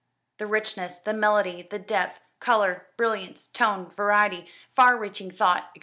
[0.39, 5.79] The richness, the melody, the depth, colour, brilliance, tone, variety, far reaching thought, &c.